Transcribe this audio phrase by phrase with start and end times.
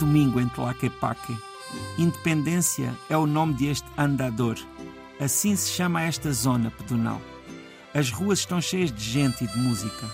[0.00, 1.36] Domingo em Tlaquepaque.
[1.98, 4.56] Independência é o nome deste andador.
[5.20, 7.20] Assim se chama esta zona pedonal.
[7.92, 10.08] As ruas estão cheias de gente e de música.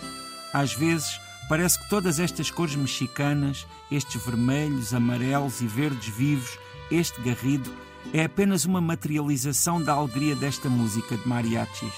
[0.52, 6.58] Às vezes, parece que todas estas cores mexicanas, estes vermelhos, amarelos e verdes vivos,
[6.90, 7.72] este garrido,
[8.12, 11.94] é apenas uma materialização da alegria desta música de mariachis.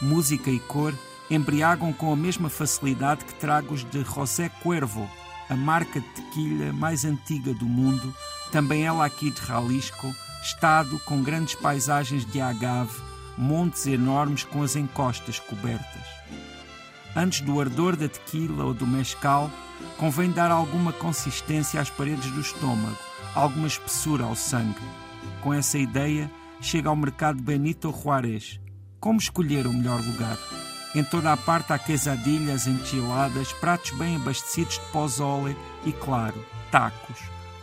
[0.00, 0.92] Música e cor
[1.30, 5.08] embriagam com a mesma facilidade que tragos de José Cuervo,
[5.52, 8.14] a marca de tequila mais antiga do mundo,
[8.50, 12.98] também ela aqui de Jalisco, estado com grandes paisagens de agave,
[13.36, 16.02] montes enormes com as encostas cobertas.
[17.14, 19.50] Antes do ardor da tequila ou do mescal,
[19.98, 22.96] convém dar alguma consistência às paredes do estômago,
[23.34, 24.80] alguma espessura ao sangue.
[25.42, 26.30] Com essa ideia,
[26.62, 28.58] chega ao mercado Benito Juárez.
[28.98, 30.38] Como escolher o melhor lugar?
[30.94, 37.18] Em toda a parte há quesadilhas, enchiladas, pratos bem abastecidos de pozole e, claro, tacos.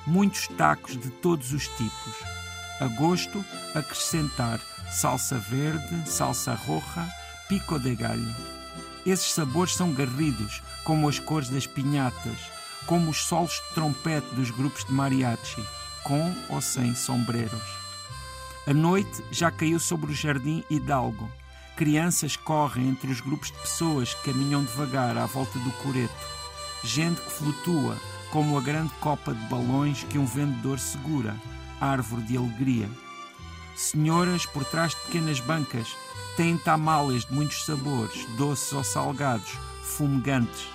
[0.07, 2.15] Muitos tacos de todos os tipos.
[2.79, 4.59] A gosto, acrescentar
[4.91, 7.07] salsa verde, salsa roja,
[7.47, 8.35] pico de galho.
[9.05, 12.39] Esses sabores são garridos, como as cores das pinhatas,
[12.87, 15.63] como os solos de trompete dos grupos de mariachi,
[16.03, 17.61] com ou sem sombreros.
[18.65, 21.29] A noite já caiu sobre o jardim Hidalgo
[21.79, 26.13] Crianças correm entre os grupos de pessoas que caminham devagar à volta do coreto.
[26.83, 27.95] Gente que flutua,
[28.31, 31.37] como a grande copa de balões que um vendedor segura,
[31.79, 32.89] árvore de alegria.
[33.77, 35.95] Senhoras por trás de pequenas bancas
[36.35, 40.67] têm tamales de muitos sabores, doces ou salgados, fumegantes.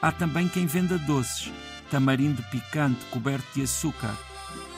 [0.00, 1.50] Há também quem venda doces,
[1.90, 4.14] tamarindo picante coberto de açúcar.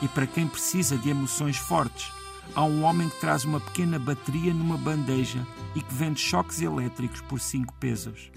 [0.01, 2.11] E para quem precisa de emoções fortes,
[2.55, 5.45] há um homem que traz uma pequena bateria numa bandeja
[5.75, 8.31] e que vende choques elétricos por 5 pesos.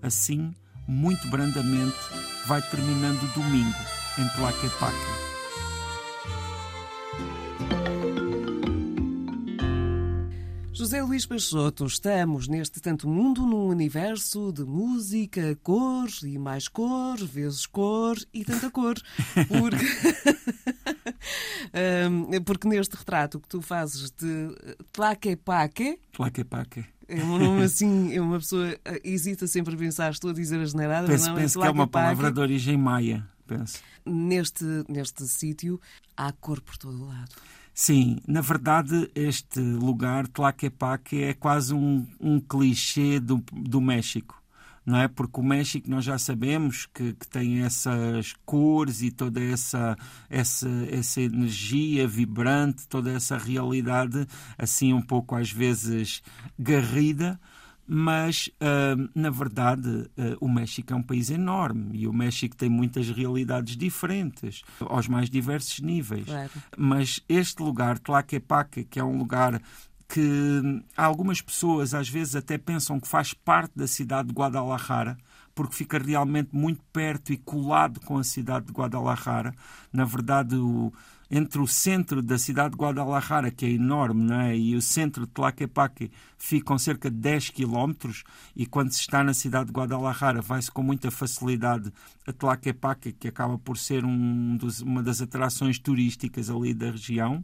[0.00, 0.52] Assim,
[0.86, 1.96] muito brandamente,
[2.46, 3.76] vai terminando o domingo
[4.18, 5.22] em Tlaquepaque.
[10.74, 17.18] José Luís Peixoto, estamos neste tanto mundo num universo de música, cor e mais cor,
[17.18, 18.96] vezes cor e tanta cor.
[19.46, 19.86] Porque,
[21.74, 24.54] um, porque neste retrato que tu fazes de
[24.92, 25.98] Tlaquepaque.
[26.12, 26.84] Tlaquepaque.
[27.08, 30.74] É um nome assim, é uma pessoa hesita sempre a pensar, estou a dizer as
[30.74, 33.80] neiradas, penso, não, penso é que é uma palavra de origem maia, penso.
[34.04, 35.80] Neste, neste sítio
[36.16, 37.30] há cor por todo o lado.
[37.74, 44.41] Sim, na verdade, este lugar, Tlaquepaque, é quase um, um clichê do, do México.
[44.84, 45.06] Não é?
[45.08, 49.96] Porque o México nós já sabemos que, que tem essas cores e toda essa,
[50.28, 54.26] essa, essa energia vibrante, toda essa realidade,
[54.58, 56.22] assim um pouco às vezes
[56.58, 57.38] garrida,
[57.86, 62.68] mas uh, na verdade uh, o México é um país enorme e o México tem
[62.68, 66.24] muitas realidades diferentes aos mais diversos níveis.
[66.24, 66.50] Claro.
[66.76, 69.60] Mas este lugar, Tlaquepaque, que é um lugar
[70.12, 75.16] que algumas pessoas às vezes até pensam que faz parte da cidade de Guadalajara,
[75.54, 79.54] porque fica realmente muito perto e colado com a cidade de Guadalajara.
[79.90, 80.92] Na verdade, o,
[81.30, 84.54] entre o centro da cidade de Guadalajara, que é enorme, não é?
[84.54, 88.22] e o centro de Tlaquepaque ficam cerca de 10 quilómetros,
[88.54, 91.90] e quando se está na cidade de Guadalajara vai-se com muita facilidade
[92.26, 97.42] a Tlaquepaque, que acaba por ser um dos, uma das atrações turísticas ali da região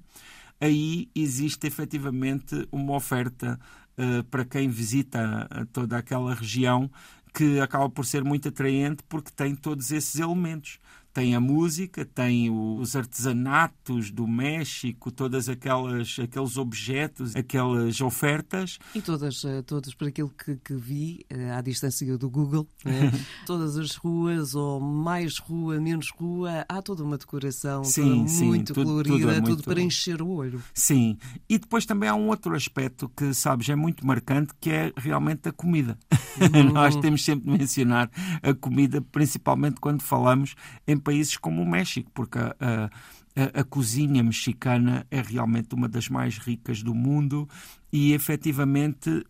[0.60, 3.58] aí existe efetivamente uma oferta
[3.96, 6.91] uh, para quem visita toda aquela região
[7.32, 10.78] que acaba por ser muito atraente porque tem todos esses elementos
[11.19, 19.03] tem a música, tem os artesanatos do México, todas aquelas aqueles objetos, aquelas ofertas e
[19.03, 23.11] todas eh, todas por aquilo que, que vi eh, à distância do Google, né?
[23.45, 28.47] todas as ruas ou mais rua, menos rua, há toda uma decoração sim, toda sim,
[28.47, 29.56] muito tudo, colorida, tudo, é muito...
[29.56, 30.62] tudo para encher o olho.
[30.73, 31.19] Sim,
[31.49, 35.49] e depois também há um outro aspecto que sabes é muito marcante que é realmente
[35.49, 35.99] a comida.
[36.38, 36.73] Uhum.
[36.73, 38.09] Nós temos sempre de mencionar
[38.44, 40.55] a comida, principalmente quando falamos
[40.87, 46.10] em países como o México, porque a, a, a, cozinha mexicana é realmente uma das
[46.10, 47.49] mais ricas do mundo
[47.90, 49.25] e, efetivamente, uh,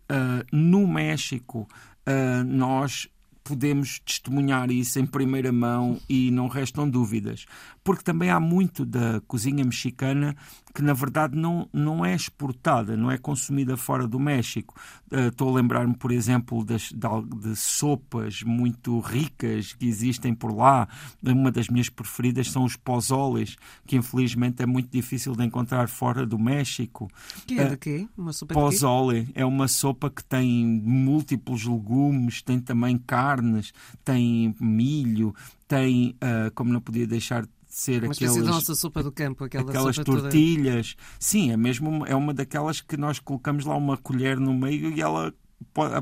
[0.51, 1.65] no México,
[2.05, 3.07] uh, nós
[3.45, 7.45] podemos testemunhar isso em primeira mão e não restam dúvidas.
[7.81, 10.35] Porque também há muito da cozinha mexicana
[10.73, 14.75] que, na verdade, não, não é exportada, não é consumida fora do México.
[15.11, 20.55] Uh, estou a lembrar-me, por exemplo, das, de, de, sopas muito ricas que existem por
[20.55, 20.87] lá.
[21.23, 26.25] Uma das minhas preferidas são os pozoles, que infelizmente é muito difícil de encontrar fora
[26.25, 27.09] do México.
[27.45, 28.07] Que é de quê?
[28.17, 33.73] Uma sopa Pozole é uma sopa que tem múltiplos legumes, tem também carne carnes,
[34.03, 35.33] tem milho,
[35.67, 39.43] tem, uh, como não podia deixar de ser Uma aqueles, da nossa sopa do campo,
[39.43, 40.95] aquela aquelas tortilhas.
[40.95, 41.07] Toda...
[41.19, 44.91] Sim, é mesmo uma, é uma daquelas que nós colocamos lá uma colher no meio
[44.91, 45.33] e ela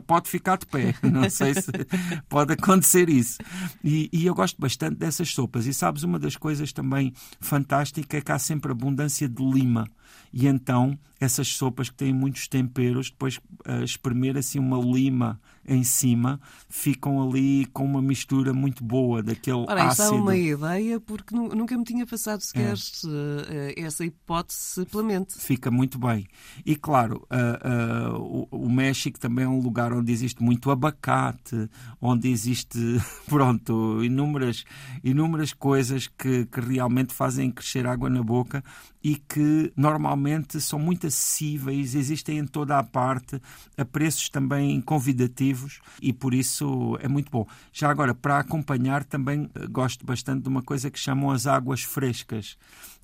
[0.06, 0.96] pode ficar de pé.
[1.04, 1.72] Não sei se
[2.30, 3.38] pode acontecer isso.
[3.84, 5.66] E, e, eu gosto bastante dessas sopas.
[5.66, 9.86] E sabes, uma das coisas também fantásticas é que há sempre abundância de lima.
[10.31, 15.84] E então essas sopas que têm muitos temperos, depois uh, espremer assim uma lima em
[15.84, 20.08] cima, ficam ali com uma mistura muito boa daquele Ora, ácido.
[20.08, 22.74] Ora, é uma ideia porque nunca me tinha passado sequer
[23.50, 23.81] é.
[23.81, 25.38] essa hipótese pela mente.
[25.38, 26.25] Fica muito bem.
[26.66, 31.69] E claro, uh, uh, o, o, México também é um lugar onde existe muito abacate,
[32.00, 32.80] onde existe,
[33.28, 34.64] pronto, inúmeras,
[35.04, 38.64] inúmeras coisas que, que realmente fazem crescer água na boca
[39.04, 43.42] e que normalmente são muito acessíveis, existem em toda a parte,
[43.77, 47.45] a preços também convidativos e por isso é muito bom.
[47.74, 51.83] Já agora, para acompanhar, também eh, gosto bastante de uma coisa que chamam as águas
[51.83, 52.57] frescas,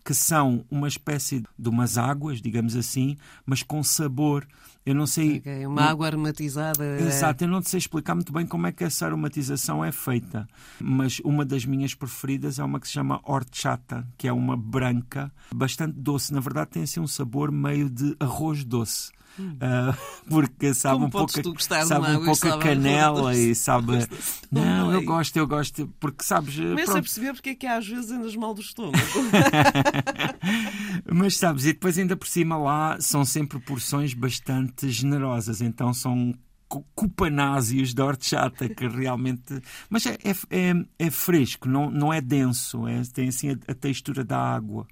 [0.04, 3.16] que são uma espécie de umas águas, digamos assim,
[3.46, 4.46] mas com sabor.
[4.86, 5.38] Eu não sei.
[5.38, 6.84] Okay, uma água aromatizada.
[6.84, 10.46] É- Exato, eu não sei explicar muito bem como é que essa aromatização é feita,
[10.80, 15.32] mas uma das minhas preferidas é uma que se chama horchata, que é uma branca,
[15.56, 16.34] bastante doce.
[16.34, 19.12] Na verdade, tem assim um sabor meio de arroz doce.
[19.40, 19.98] Uh,
[20.30, 24.08] porque sabe Como um pouco, sabe um pouco a canela e sabe.
[24.52, 26.56] Não, eu gosto, eu gosto, porque sabes.
[26.56, 26.98] Começa pronto.
[26.98, 28.98] a perceber porque é que às vezes andas mal do estômago.
[31.12, 36.34] Mas sabes, e depois ainda por cima lá são sempre porções bastante generosas, então são
[36.96, 39.62] cupanásios de horchata que realmente.
[39.90, 40.18] Mas é,
[40.50, 44.88] é, é, fresco, não, não é denso, é, tem assim a, a textura da água.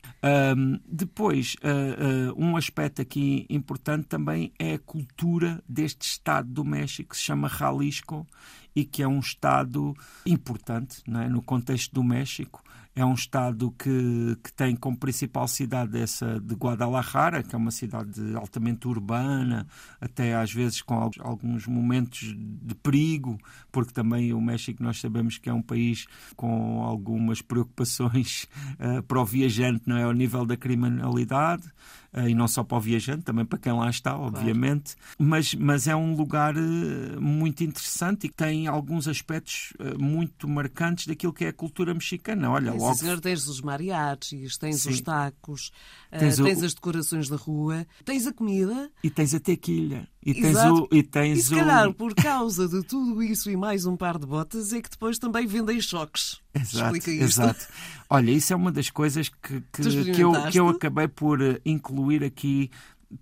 [0.56, 6.66] Um, depois, uh, uh, um aspecto aqui importante também é a cultura deste estado do
[6.66, 8.28] México que se chama Jalisco
[8.76, 9.94] e que é um estado
[10.26, 11.30] importante é?
[11.30, 12.64] no contexto do México
[12.96, 17.72] é um estado que, que tem como principal cidade essa de Guadalajara, que é uma
[17.72, 19.66] cidade altamente urbana,
[20.00, 23.38] até às vezes com alguns momentos de perigo,
[23.72, 28.48] porque também o México nós sabemos que é um país com algumas preocupações
[28.80, 31.64] uh, para o viajante, não é, ao nível da criminalidade.
[32.14, 34.96] Uh, e não só para o viajante, também para quem lá está, obviamente.
[34.96, 35.16] Claro.
[35.18, 40.46] Mas, mas é um lugar uh, muito interessante e que tem alguns aspectos uh, muito
[40.46, 42.52] marcantes daquilo que é a cultura mexicana.
[42.52, 42.96] Olha, logo.
[42.96, 44.90] Senhor, tens os mariachis, tens Sim.
[44.90, 45.72] os tacos,
[46.12, 46.66] tens, uh, tens o...
[46.66, 48.92] as decorações da rua, tens a comida.
[49.02, 50.06] E tens a tequilha.
[50.24, 50.88] E tens Exato.
[50.92, 50.96] o.
[50.96, 54.28] E, tens e se calhar, por causa de tudo isso e mais um par de
[54.28, 56.40] botas, é que depois também vendem choques.
[56.54, 57.42] Exato, Explica isso.
[57.42, 57.68] Exato.
[58.10, 61.60] Olha, isso é uma das coisas que, que, que, eu, que eu acabei por eh,
[61.66, 62.70] incluir aqui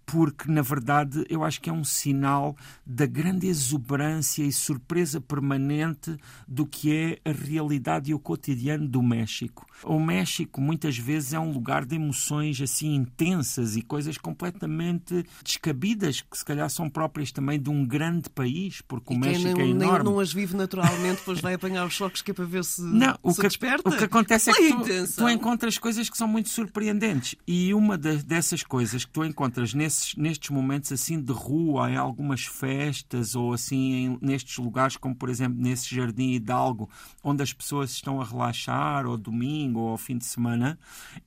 [0.05, 2.55] porque, na verdade, eu acho que é um sinal
[2.85, 9.01] da grande exuberância e surpresa permanente do que é a realidade e o cotidiano do
[9.01, 9.65] México.
[9.83, 16.21] O México, muitas vezes, é um lugar de emoções assim intensas e coisas completamente descabidas,
[16.21, 19.65] que se calhar são próprias também de um grande país, porque e o México não,
[19.65, 20.05] é enorme.
[20.05, 23.17] não as vive naturalmente, depois vai apanhar os choques que é para ver se, não,
[23.23, 23.89] o que, desperta.
[23.89, 27.35] O que acontece é que tu, tu, encontras coisas que são muito surpreendentes.
[27.47, 32.45] E uma dessas coisas que tu encontras nesses, nestes momentos assim de rua, em algumas
[32.45, 36.89] festas ou assim em, nestes lugares, como por exemplo nesse Jardim Hidalgo,
[37.23, 40.77] onde as pessoas estão a relaxar, ou domingo, ou ao fim de semana,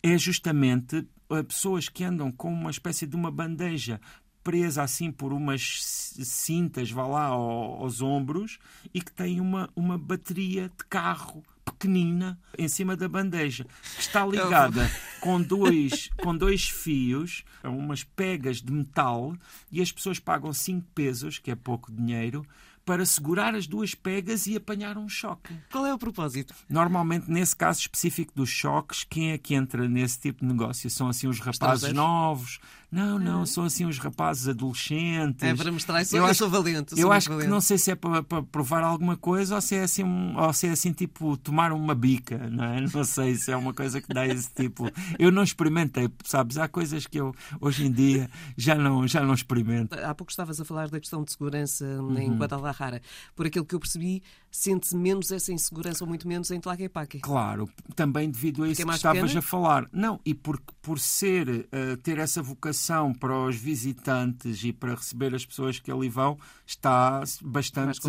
[0.02, 3.98] é justamente eh, pessoas que andam com uma espécie de uma bandeja
[4.44, 8.58] presa assim por umas cintas, vá lá, aos, ombros
[8.92, 14.26] e que tem uma, uma bateria de carro pequenina em cima da bandeja, que está
[14.26, 14.90] ligada
[15.22, 19.36] com dois, com dois fios, umas pegas de metal,
[19.70, 22.44] e as pessoas pagam 5 pesos, que é pouco dinheiro,
[22.84, 25.56] para segurar as duas pegas e apanhar um choque.
[25.70, 26.52] Qual é o propósito?
[26.68, 30.90] Normalmente, nesse caso específico dos choques, quem é que entra nesse tipo de negócio?
[30.90, 32.58] São assim os rapazes novos,
[32.92, 33.46] não, não, uhum.
[33.46, 35.42] são assim os rapazes adolescentes.
[35.42, 36.92] É para mostrar isso, eu, eu acho, sou valente.
[36.92, 37.46] Eu, eu acho valente.
[37.46, 40.04] que não sei se é para, para, provar alguma coisa ou se é assim,
[40.36, 42.82] ou se é assim tipo tomar uma bica, não é?
[42.92, 44.90] Não sei se é uma coisa que dá esse tipo.
[45.18, 46.58] Eu não experimentei, sabes?
[46.58, 49.98] Há coisas que eu hoje em dia já não, já não experimento.
[49.98, 52.18] Há pouco estavas a falar da questão de segurança uhum.
[52.18, 53.00] em Guadalajara.
[53.34, 57.20] Por aquilo que eu percebi, sente-se menos essa insegurança ou muito menos em Tlaquepaque.
[57.20, 59.38] Claro, também devido a isso é que estavas pequena?
[59.38, 59.88] a falar.
[59.90, 62.81] Não, e por, por ser, uh, ter essa vocação
[63.18, 68.00] para os visitantes e para receber as pessoas que ali vão está bastante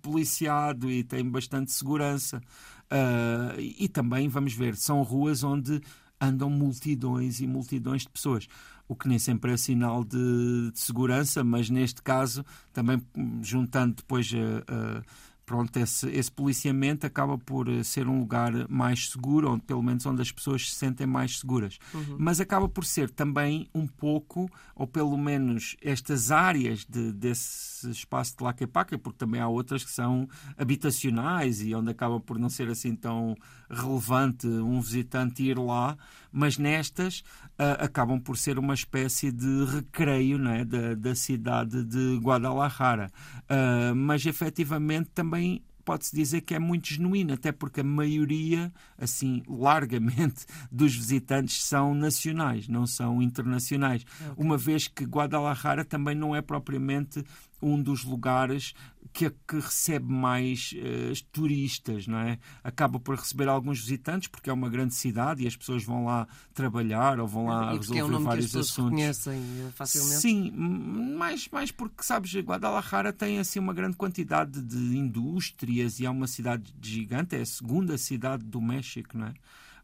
[0.00, 2.40] policiado e tem bastante segurança.
[2.86, 5.80] Uh, e também, vamos ver, são ruas onde
[6.20, 8.46] andam multidões e multidões de pessoas.
[8.88, 13.02] O que nem sempre é sinal de, de segurança, mas neste caso, também
[13.42, 15.02] juntando depois a, a
[15.46, 20.04] pronto, esse, esse policiamento acaba por eh, ser um lugar mais seguro, onde, pelo menos
[20.04, 21.78] onde as pessoas se sentem mais seguras.
[21.94, 22.16] Uhum.
[22.18, 28.32] Mas acaba por ser também um pouco, ou pelo menos estas áreas de, desse espaço
[28.32, 32.68] de Tlaquepaque, porque também há outras que são habitacionais e onde acaba por não ser
[32.68, 33.36] assim tão
[33.70, 35.96] relevante um visitante ir lá,
[36.36, 37.20] mas nestas
[37.58, 43.10] uh, acabam por ser uma espécie de recreio não é, da, da cidade de Guadalajara.
[43.44, 49.42] Uh, mas efetivamente também pode-se dizer que é muito genuíno, até porque a maioria, assim,
[49.48, 54.02] largamente, dos visitantes são nacionais, não são internacionais.
[54.02, 54.34] Okay.
[54.36, 57.24] Uma vez que Guadalajara também não é propriamente
[57.60, 58.74] um dos lugares
[59.12, 62.38] que, que recebe mais uh, turistas, não é?
[62.62, 66.28] Acaba por receber alguns visitantes porque é uma grande cidade e as pessoas vão lá
[66.52, 68.90] trabalhar ou vão lá e resolver é um nome vários que as assuntos.
[68.90, 70.20] conhecem eh, facilmente.
[70.20, 76.10] Sim, mais, mais porque, sabes, Guadalajara tem assim uma grande quantidade de indústrias e é
[76.10, 79.34] uma cidade gigante, é a segunda cidade do México, não é?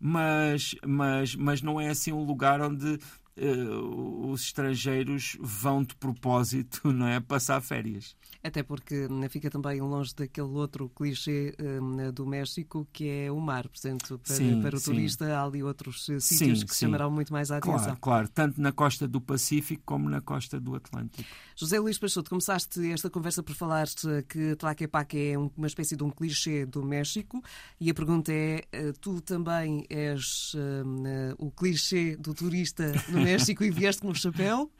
[0.05, 2.99] Mas, mas, mas não é assim um lugar onde
[3.37, 8.15] os estrangeiros vão de propósito não é, passar férias.
[8.45, 13.41] Até porque né, fica também longe daquele outro clichê um, do México que é o
[13.41, 13.69] mar.
[13.69, 14.91] Portanto, para, sim, para o sim.
[14.91, 17.79] turista há ali outros uh, sítios sim, que chamarão muito mais a atenção.
[17.79, 21.29] Claro, claro, tanto na costa do Pacífico como na costa do Atlântico.
[21.57, 23.87] José Luís Peixoto, começaste esta conversa por falar
[24.29, 27.43] que Tlaquepaque é uma espécie de um clichê do México
[27.81, 28.67] e a pergunta é,
[29.01, 34.71] tu também és uh, o clichê do turista no México e vieste com um chapéu?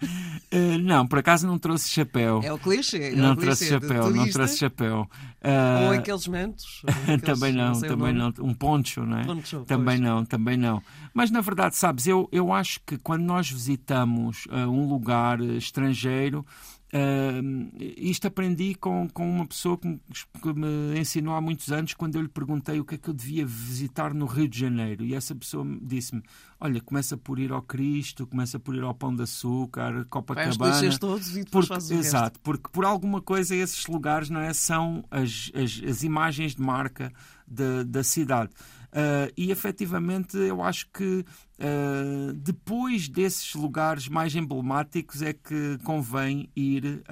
[0.53, 2.41] Uh, não, por acaso não trouxe chapéu.
[2.43, 3.13] É o clichê.
[3.13, 5.09] É não o trouxe chapéu, não trouxe chapéu.
[5.43, 6.83] Uh, ou aqueles mentos.
[7.03, 8.33] Aqueles, também não, não também não.
[8.41, 9.25] Um poncho, não é?
[9.25, 10.01] Poncho, também pois.
[10.01, 10.83] não, também não.
[11.13, 16.47] Mas na verdade, sabes, eu, eu acho que quando nós visitamos uh, um lugar estrangeiro,
[16.95, 19.99] Uh, isto aprendi com, com uma pessoa que me,
[20.43, 23.15] que me, ensinou há muitos anos quando eu lhe perguntei o que é que eu
[23.15, 25.03] devia visitar no Rio de Janeiro.
[25.03, 26.23] E essa pessoa disse-me:
[26.61, 30.51] Olha, começa por ir ao Cristo, começa por ir ao Pão de Açúcar, Copacabana.
[30.59, 35.51] Vai todos e porque, Exato, porque por alguma coisa esses lugares não é, são as,
[35.55, 37.11] as, as imagens de marca
[37.47, 38.51] da, da cidade.
[38.93, 46.51] Uh, e efetivamente eu acho que uh, depois desses lugares mais emblemáticos é que convém
[46.55, 47.03] ir uh,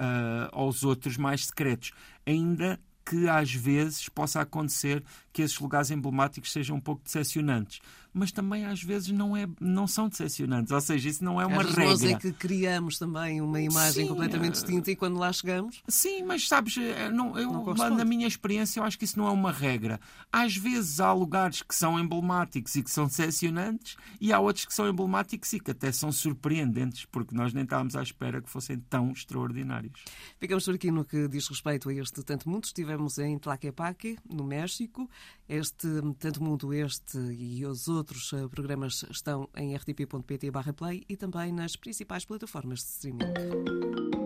[0.51, 1.91] aos outros mais secretos.
[2.23, 7.79] Ainda que às vezes possa acontecer que esses lugares emblemáticos sejam um pouco decepcionantes
[8.13, 10.71] mas também às vezes não, é, não são decepcionantes.
[10.71, 11.85] Ou seja, isso não é uma às regra.
[11.85, 15.81] Nós é que criamos também uma imagem sim, completamente distinta e quando lá chegamos.
[15.87, 19.27] Sim, mas sabes, eh, não, eu, não na minha experiência, eu acho que isso não
[19.27, 19.99] é uma regra.
[20.31, 24.73] Às vezes há lugares que são emblemáticos e que são decepcionantes, e há outros que
[24.73, 28.79] são emblemáticos e que até são surpreendentes, porque nós nem estávamos à espera que fossem
[28.89, 30.03] tão extraordinários.
[30.39, 32.65] Ficamos por aqui no que diz respeito a este Tanto Mundo.
[32.65, 35.09] Estivemos em Tlaquepaque, no México.
[35.47, 35.87] Este
[36.19, 41.75] Tanto Mundo, este e os outros outros eh, programas estão em rtp.pt/play e também nas
[41.75, 44.20] principais plataformas de streaming.